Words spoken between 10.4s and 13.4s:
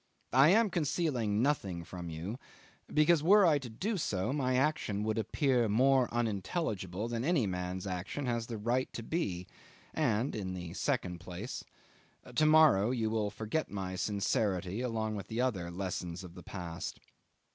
the second place to morrow you will